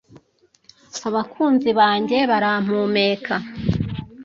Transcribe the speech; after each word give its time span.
Abakunzi 1.07 1.69
banjye 1.79 2.17
barampumeka, 2.31 3.35